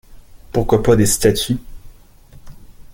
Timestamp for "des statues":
0.95-1.59